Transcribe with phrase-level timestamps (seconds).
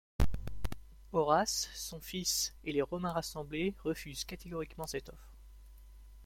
[1.13, 5.37] Horace, son fils et les Romains rassemblés refusent catégoriquement cette offre.